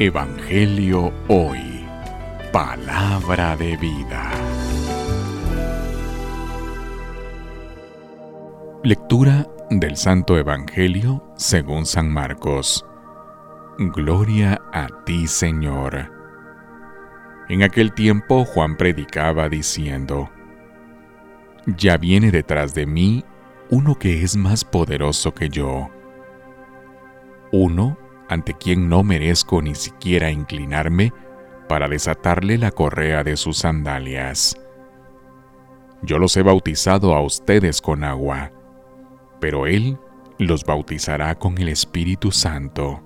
[0.00, 1.84] Evangelio Hoy.
[2.52, 4.30] Palabra de vida.
[8.84, 12.86] Lectura del Santo Evangelio según San Marcos.
[13.76, 16.12] Gloria a ti, Señor.
[17.48, 20.30] En aquel tiempo Juan predicaba diciendo,
[21.76, 23.24] Ya viene detrás de mí
[23.68, 25.88] uno que es más poderoso que yo.
[27.50, 27.98] Uno
[28.28, 31.12] ante quien no merezco ni siquiera inclinarme
[31.68, 34.56] para desatarle la correa de sus sandalias.
[36.02, 38.52] Yo los he bautizado a ustedes con agua,
[39.40, 39.98] pero Él
[40.38, 43.02] los bautizará con el Espíritu Santo.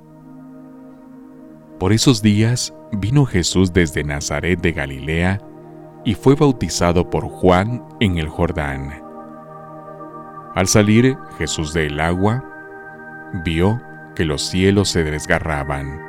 [1.78, 5.40] Por esos días vino Jesús desde Nazaret de Galilea
[6.04, 9.02] y fue bautizado por Juan en el Jordán.
[10.54, 12.44] Al salir Jesús del agua,
[13.44, 13.80] vio
[14.14, 16.00] que los cielos se desgarraban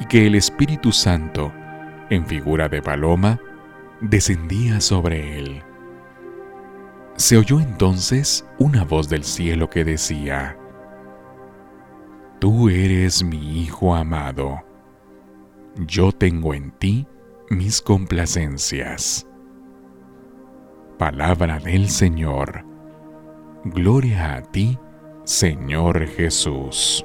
[0.00, 1.52] y que el Espíritu Santo,
[2.10, 3.40] en figura de paloma,
[4.00, 5.62] descendía sobre él.
[7.16, 10.58] Se oyó entonces una voz del cielo que decía,
[12.40, 14.62] Tú eres mi Hijo amado,
[15.86, 17.06] yo tengo en ti
[17.50, 19.26] mis complacencias.
[20.98, 22.64] Palabra del Señor.
[23.64, 24.78] Gloria a ti,
[25.24, 27.04] Señor Jesús.